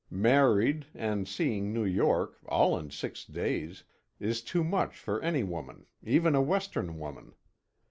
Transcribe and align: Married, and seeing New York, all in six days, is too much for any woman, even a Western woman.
Married, 0.09 0.87
and 0.95 1.27
seeing 1.27 1.71
New 1.71 1.85
York, 1.85 2.39
all 2.47 2.75
in 2.75 2.89
six 2.89 3.23
days, 3.23 3.83
is 4.19 4.41
too 4.41 4.63
much 4.63 4.97
for 4.97 5.21
any 5.21 5.43
woman, 5.43 5.85
even 6.01 6.33
a 6.33 6.41
Western 6.41 6.97
woman. 6.97 7.35